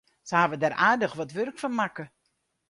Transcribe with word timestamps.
Se 0.29 0.33
hawwe 0.39 0.55
der 0.61 0.75
aardich 0.85 1.17
wat 1.17 1.35
wurk 1.35 1.57
fan 1.61 1.73
makke. 1.79 2.05